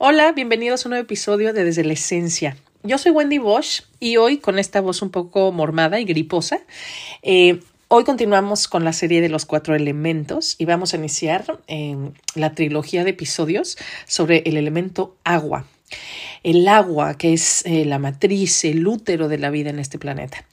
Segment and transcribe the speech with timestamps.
[0.00, 2.56] Hola, bienvenidos a un nuevo episodio de Desde la Esencia.
[2.84, 6.60] Yo soy Wendy Bosch y hoy con esta voz un poco mormada y griposa,
[7.22, 7.58] eh,
[7.88, 11.96] hoy continuamos con la serie de los cuatro elementos y vamos a iniciar eh,
[12.36, 13.76] la trilogía de episodios
[14.06, 15.66] sobre el elemento agua
[16.42, 20.44] el agua, que es eh, la matriz, el útero de la vida en este planeta.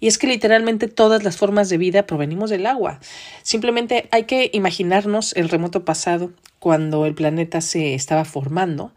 [0.00, 3.00] Y es que literalmente todas las formas de vida provenimos del agua.
[3.42, 8.92] Simplemente hay que imaginarnos el remoto pasado cuando el planeta se estaba formando.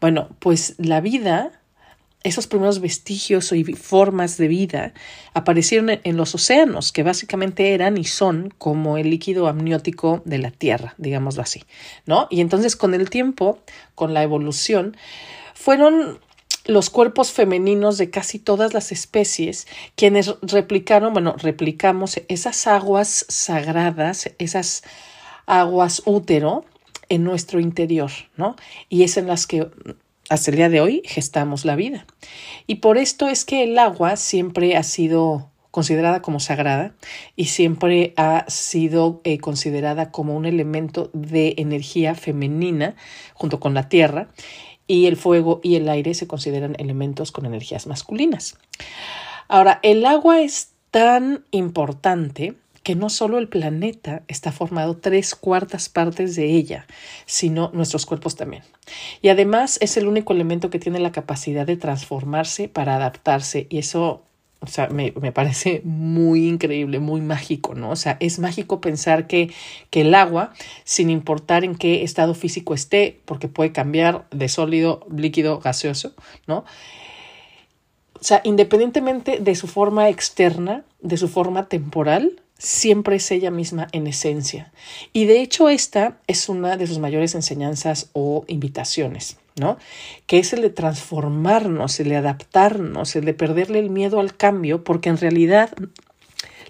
[0.00, 1.59] Bueno, pues la vida
[2.22, 4.92] esos primeros vestigios y formas de vida
[5.32, 10.50] aparecieron en los océanos, que básicamente eran y son como el líquido amniótico de la
[10.50, 11.64] Tierra, digámoslo así,
[12.04, 12.26] ¿no?
[12.30, 13.58] Y entonces con el tiempo,
[13.94, 14.96] con la evolución,
[15.54, 16.18] fueron
[16.66, 24.30] los cuerpos femeninos de casi todas las especies quienes replicaron, bueno, replicamos esas aguas sagradas,
[24.38, 24.82] esas
[25.46, 26.64] aguas útero
[27.08, 28.56] en nuestro interior, ¿no?
[28.88, 29.68] Y es en las que
[30.30, 32.06] hasta el día de hoy gestamos la vida.
[32.66, 36.94] Y por esto es que el agua siempre ha sido considerada como sagrada
[37.36, 42.94] y siempre ha sido eh, considerada como un elemento de energía femenina
[43.34, 44.28] junto con la tierra
[44.86, 48.56] y el fuego y el aire se consideran elementos con energías masculinas.
[49.48, 55.88] Ahora, el agua es tan importante que no solo el planeta está formado tres cuartas
[55.88, 56.86] partes de ella,
[57.26, 58.62] sino nuestros cuerpos también.
[59.20, 63.78] Y además es el único elemento que tiene la capacidad de transformarse para adaptarse y
[63.78, 64.24] eso
[64.62, 67.90] o sea, me, me, parece muy increíble, muy mágico, ¿no?
[67.90, 69.50] O sea, es mágico pensar que,
[69.88, 70.52] que el agua,
[70.84, 76.12] sin importar en qué estado físico esté, porque puede cambiar de sólido, líquido, gaseoso,
[76.46, 76.66] ¿no?
[78.20, 83.88] O sea, independientemente de su forma externa, de su forma temporal, siempre es ella misma
[83.92, 84.70] en esencia.
[85.12, 89.78] Y de hecho esta es una de sus mayores enseñanzas o invitaciones, ¿no?
[90.26, 94.84] Que es el de transformarnos, el de adaptarnos, el de perderle el miedo al cambio,
[94.84, 95.70] porque en realidad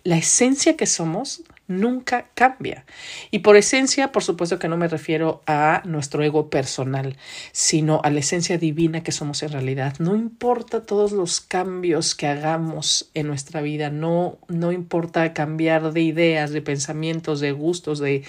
[0.04, 2.84] la esencia que somos nunca cambia.
[3.30, 7.16] Y por esencia, por supuesto que no me refiero a nuestro ego personal,
[7.52, 9.94] sino a la esencia divina que somos en realidad.
[9.98, 16.02] No importa todos los cambios que hagamos en nuestra vida, no, no importa cambiar de
[16.02, 18.24] ideas, de pensamientos, de gustos, de,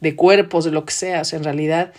[0.00, 1.92] de cuerpos, de lo que seas, en realidad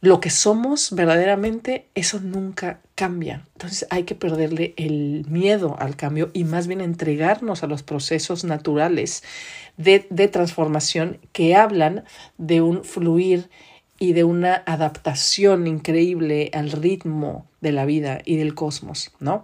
[0.00, 3.46] lo que somos verdaderamente, eso nunca cambia.
[3.54, 8.44] Entonces hay que perderle el miedo al cambio y más bien entregarnos a los procesos
[8.44, 9.24] naturales
[9.76, 12.04] de, de transformación que hablan
[12.36, 13.50] de un fluir
[13.98, 19.42] y de una adaptación increíble al ritmo de la vida y del cosmos, ¿no?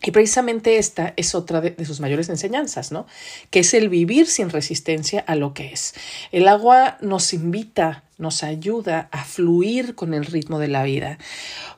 [0.00, 3.06] Y precisamente esta es otra de, sus mayores enseñanzas, ¿no?
[3.50, 5.94] Que es el vivir sin resistencia a lo que es.
[6.30, 11.18] El agua nos invita, nos ayuda a fluir con el ritmo de la vida.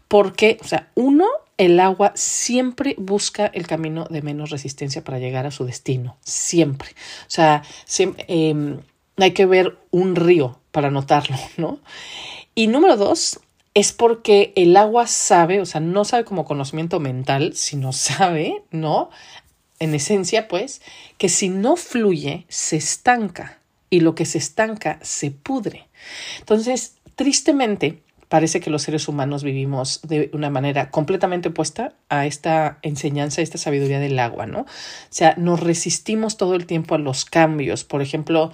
[0.06, 1.26] Porque, o sea, uno,
[1.56, 6.18] el agua siempre busca el camino de menos resistencia para llegar a su destino.
[6.22, 6.90] Siempre.
[7.22, 8.80] O sea, siempre, em,
[9.16, 11.80] hay que ver un río para notarlo, ¿no?
[12.54, 13.40] Y número dos,
[13.74, 19.10] es porque el agua sabe, o sea, no sabe como conocimiento mental, sino sabe, ¿no?
[19.78, 20.82] En esencia, pues,
[21.16, 23.58] que si no fluye, se estanca
[23.88, 25.88] y lo que se estanca se pudre.
[26.40, 32.78] Entonces, tristemente, parece que los seres humanos vivimos de una manera completamente opuesta a esta
[32.82, 34.60] enseñanza, a esta sabiduría del agua, ¿no?
[34.60, 34.66] O
[35.08, 37.82] sea, nos resistimos todo el tiempo a los cambios.
[37.82, 38.52] Por ejemplo,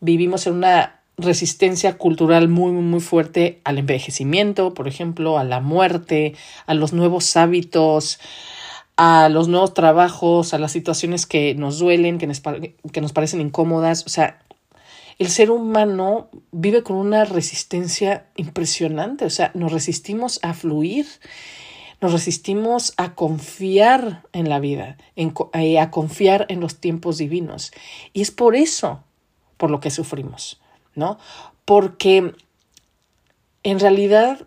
[0.00, 6.34] vivimos en una resistencia cultural muy, muy fuerte al envejecimiento, por ejemplo, a la muerte,
[6.66, 8.20] a los nuevos hábitos,
[8.96, 13.40] a los nuevos trabajos, a las situaciones que nos duelen, que nos, que nos parecen
[13.40, 14.04] incómodas.
[14.06, 14.40] O sea,
[15.18, 21.06] el ser humano vive con una resistencia impresionante, o sea, nos resistimos a fluir,
[22.02, 27.72] nos resistimos a confiar en la vida, eh, a confiar en los tiempos divinos.
[28.12, 29.02] Y es por eso
[29.56, 30.60] por lo que sufrimos.
[30.96, 31.18] ¿No?
[31.64, 32.34] Porque
[33.62, 34.46] en realidad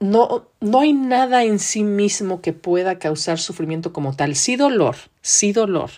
[0.00, 4.34] no, no hay nada en sí mismo que pueda causar sufrimiento como tal.
[4.34, 5.90] Sí dolor, sí dolor,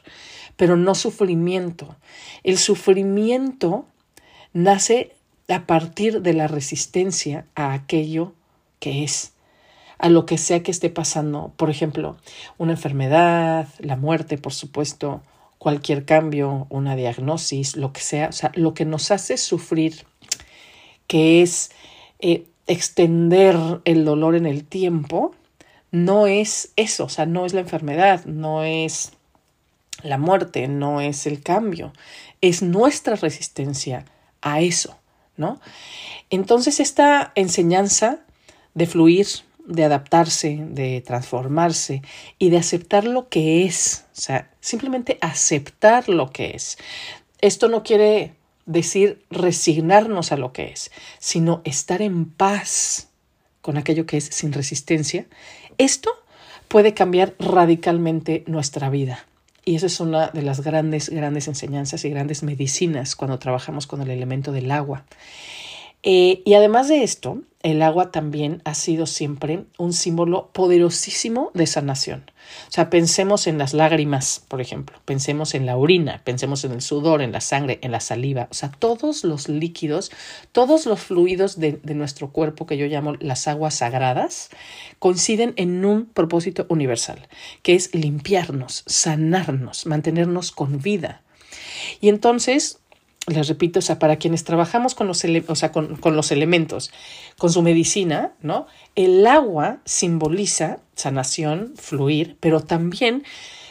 [0.56, 1.96] pero no sufrimiento.
[2.42, 3.86] El sufrimiento
[4.52, 5.14] nace
[5.48, 8.34] a partir de la resistencia a aquello
[8.80, 9.32] que es,
[9.98, 11.52] a lo que sea que esté pasando.
[11.56, 12.16] Por ejemplo,
[12.58, 15.22] una enfermedad, la muerte, por supuesto,
[15.58, 20.06] cualquier cambio, una diagnosis, lo que sea, o sea, lo que nos hace sufrir,
[21.06, 21.70] que es
[22.20, 25.34] eh, extender el dolor en el tiempo,
[25.90, 29.12] no es eso, o sea, no es la enfermedad, no es
[30.02, 31.92] la muerte, no es el cambio,
[32.40, 34.04] es nuestra resistencia
[34.42, 34.96] a eso,
[35.36, 35.60] ¿no?
[36.30, 38.20] Entonces esta enseñanza
[38.74, 39.26] de fluir,
[39.68, 42.02] de adaptarse, de transformarse
[42.38, 46.78] y de aceptar lo que es, o sea, simplemente aceptar lo que es.
[47.40, 48.34] Esto no quiere
[48.64, 53.08] decir resignarnos a lo que es, sino estar en paz
[53.60, 55.26] con aquello que es sin resistencia.
[55.76, 56.10] Esto
[56.68, 59.26] puede cambiar radicalmente nuestra vida.
[59.66, 64.00] Y esa es una de las grandes, grandes enseñanzas y grandes medicinas cuando trabajamos con
[64.00, 65.04] el elemento del agua.
[66.02, 71.66] Eh, y además de esto, el agua también ha sido siempre un símbolo poderosísimo de
[71.66, 72.30] sanación.
[72.68, 76.82] O sea, pensemos en las lágrimas, por ejemplo, pensemos en la orina, pensemos en el
[76.82, 80.12] sudor, en la sangre, en la saliva, o sea, todos los líquidos,
[80.52, 84.50] todos los fluidos de, de nuestro cuerpo que yo llamo las aguas sagradas,
[85.00, 87.26] coinciden en un propósito universal,
[87.62, 91.22] que es limpiarnos, sanarnos, mantenernos con vida.
[92.00, 92.78] Y entonces,
[93.28, 96.90] les repito, o sea, para quienes trabajamos con los, o sea, con, con, los elementos,
[97.36, 98.66] con su medicina, ¿no?
[98.94, 103.24] El agua simboliza sanación, fluir, pero también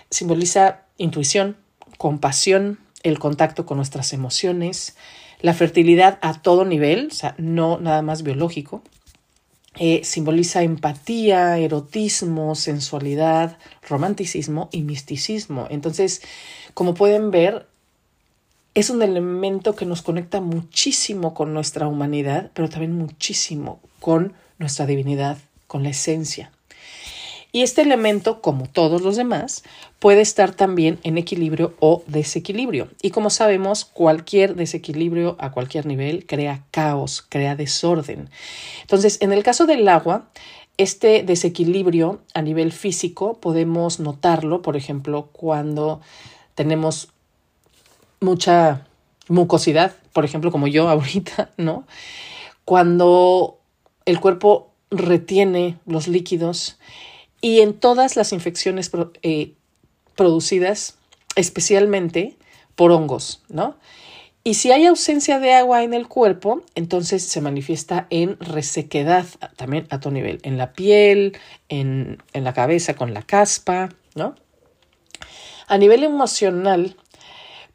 [0.09, 1.57] simboliza intuición,
[1.97, 4.95] compasión, el contacto con nuestras emociones,
[5.41, 8.81] la fertilidad a todo nivel, o sea, no nada más biológico.
[9.79, 15.67] Eh, simboliza empatía, erotismo, sensualidad, romanticismo y misticismo.
[15.69, 16.23] Entonces,
[16.73, 17.67] como pueden ver,
[18.79, 24.85] es un elemento que nos conecta muchísimo con nuestra humanidad, pero también muchísimo con nuestra
[24.85, 26.51] divinidad, con la esencia.
[27.51, 29.63] Y este elemento, como todos los demás,
[29.97, 32.89] puede estar también en equilibrio o desequilibrio.
[33.01, 38.29] Y como sabemos, cualquier desequilibrio a cualquier nivel crea caos, crea desorden.
[38.81, 40.29] Entonces, en el caso del agua,
[40.77, 45.99] este desequilibrio a nivel físico podemos notarlo, por ejemplo, cuando
[46.53, 47.09] tenemos
[48.19, 48.87] mucha
[49.27, 51.85] mucosidad, por ejemplo, como yo ahorita, ¿no?
[52.65, 53.59] Cuando
[54.05, 56.79] el cuerpo retiene los líquidos
[57.41, 58.91] y en todas las infecciones
[59.21, 59.53] eh,
[60.15, 60.97] producidas
[61.35, 62.37] especialmente
[62.75, 63.77] por hongos, ¿no?
[64.43, 69.25] Y si hay ausencia de agua en el cuerpo, entonces se manifiesta en resequedad
[69.57, 71.37] también a todo nivel, en la piel,
[71.67, 74.35] en, en la cabeza con la caspa, ¿no?
[75.67, 76.95] A nivel emocional,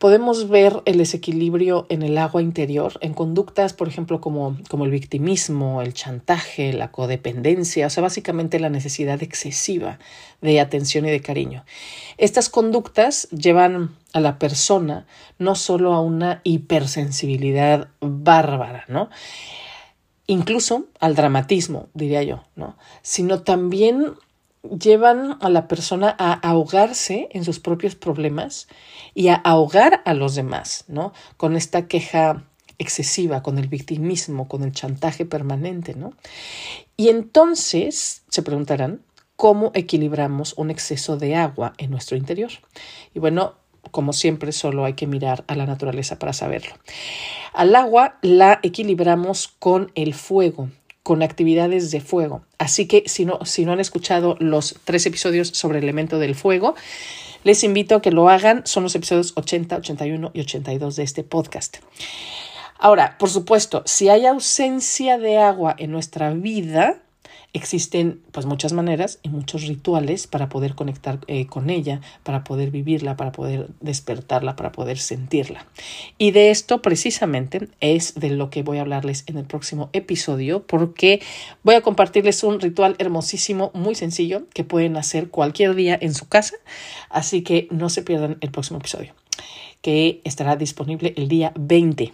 [0.03, 5.81] podemos ver el desequilibrio en el agua interior, en conductas, por ejemplo, como, el victimismo,
[5.81, 10.01] el chantaje, la codependencia, o sea, básicamente la necesidad excesiva
[10.41, 11.65] de atención y de cariño.
[12.19, 15.07] Estas conductas llevan a la persona
[15.39, 19.09] no solo a una hipersensibilidad bárbara, ¿no?
[20.27, 22.77] Incluso al dramatismo, diría yo, ¿no?
[23.03, 24.15] Sino también
[24.63, 28.69] llevan a la persona a ahogarse en sus propios problemas
[29.15, 31.13] y a ahogar a los demás, ¿no?
[31.37, 32.45] Con esta queja
[32.79, 36.13] excesiva, con el victimismo, con el chantaje permanente, ¿no?
[36.97, 39.03] Y entonces se preguntarán
[39.37, 42.51] cómo equilibramos un exceso de agua en nuestro interior.
[43.15, 43.55] Y bueno,
[43.91, 46.75] como siempre, solo hay que mirar a la naturaleza para saberlo.
[47.53, 50.71] Al agua la equilibramos con el fuego,
[51.03, 52.43] con actividades de fuego.
[52.59, 56.35] Así que si no, si no han escuchado los tres episodios sobre el elemento del
[56.35, 56.75] fuego,
[57.45, 58.63] les invito a que lo hagan.
[58.67, 61.79] Son los episodios 80, 81 y 82 de este podcast.
[62.79, 67.01] Ahora, por supuesto, si hay ausencia de agua en nuestra vida,
[67.55, 72.71] existen pues muchas maneras y muchos rituales para poder conectar eh, con ella, para poder
[72.71, 75.67] vivirla, para poder despertarla, para poder sentirla.
[76.17, 80.67] Y de esto precisamente es de lo que voy a hablarles en el próximo episodio
[80.67, 81.21] porque
[81.63, 86.29] voy a compartirles un ritual hermosísimo, muy sencillo, que pueden hacer cualquier día en su
[86.29, 86.57] casa.
[87.11, 89.15] Así que no se pierdan el próximo episodio,
[89.83, 92.13] que estará disponible el día 20.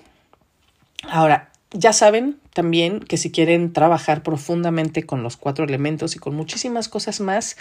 [1.08, 6.34] Ahora, ya saben también que si quieren trabajar profundamente con los cuatro elementos y con
[6.34, 7.56] muchísimas cosas más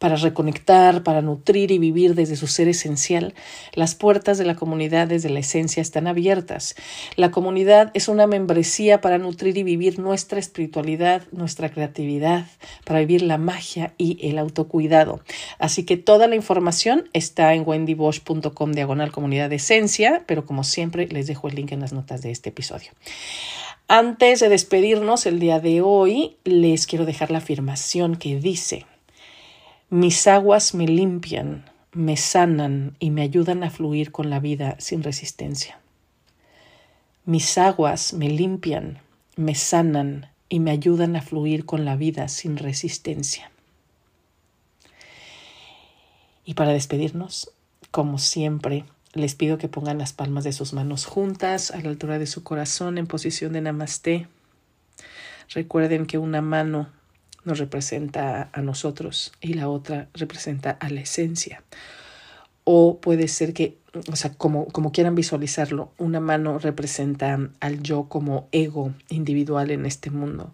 [0.00, 3.32] para reconectar, para nutrir y vivir desde su ser esencial,
[3.74, 6.74] las puertas de la comunidad desde la esencia están abiertas.
[7.14, 12.44] La comunidad es una membresía para nutrir y vivir nuestra espiritualidad, nuestra creatividad,
[12.84, 15.20] para vivir la magia y el autocuidado.
[15.60, 21.06] Así que toda la información está en wendybosch.com diagonal comunidad de esencia, pero como siempre
[21.06, 22.90] les dejo el link en las notas de este episodio.
[23.92, 28.86] Antes de despedirnos el día de hoy, les quiero dejar la afirmación que dice,
[29.88, 35.02] mis aguas me limpian, me sanan y me ayudan a fluir con la vida sin
[35.02, 35.80] resistencia.
[37.24, 39.00] Mis aguas me limpian,
[39.34, 43.50] me sanan y me ayudan a fluir con la vida sin resistencia.
[46.44, 47.50] Y para despedirnos,
[47.90, 52.18] como siempre, les pido que pongan las palmas de sus manos juntas a la altura
[52.18, 54.28] de su corazón en posición de namaste.
[55.48, 56.88] Recuerden que una mano
[57.44, 61.62] nos representa a nosotros y la otra representa a la esencia.
[62.64, 63.78] O puede ser que,
[64.10, 69.86] o sea, como, como quieran visualizarlo, una mano representa al yo como ego individual en
[69.86, 70.52] este mundo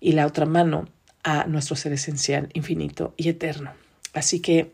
[0.00, 0.86] y la otra mano
[1.24, 3.72] a nuestro ser esencial, infinito y eterno.
[4.12, 4.70] Así que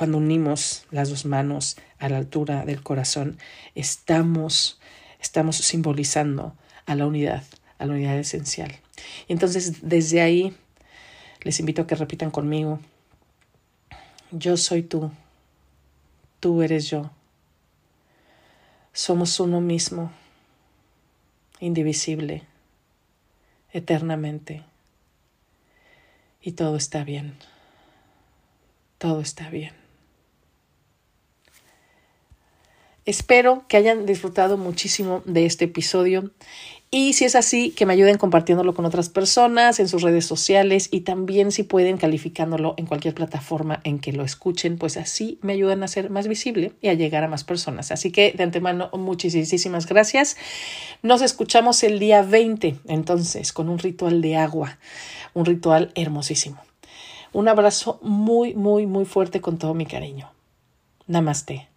[0.00, 3.36] cuando unimos las dos manos a la altura del corazón,
[3.74, 4.80] estamos,
[5.20, 6.54] estamos simbolizando
[6.86, 7.44] a la unidad,
[7.78, 8.74] a la unidad esencial.
[9.28, 10.56] Y entonces desde ahí
[11.42, 12.80] les invito a que repitan conmigo,
[14.30, 15.10] yo soy tú,
[16.40, 17.10] tú eres yo.
[18.94, 20.12] Somos uno mismo,
[21.60, 22.44] indivisible,
[23.70, 24.64] eternamente.
[26.40, 27.34] Y todo está bien.
[28.96, 29.79] Todo está bien.
[33.06, 36.30] Espero que hayan disfrutado muchísimo de este episodio
[36.92, 40.88] y si es así, que me ayuden compartiéndolo con otras personas en sus redes sociales
[40.90, 45.52] y también si pueden calificándolo en cualquier plataforma en que lo escuchen, pues así me
[45.52, 47.92] ayudan a ser más visible y a llegar a más personas.
[47.92, 50.36] Así que de antemano, muchísimas gracias.
[51.02, 54.80] Nos escuchamos el día 20, entonces, con un ritual de agua,
[55.32, 56.60] un ritual hermosísimo.
[57.32, 60.32] Un abrazo muy, muy, muy fuerte con todo mi cariño.
[61.06, 61.69] Namaste.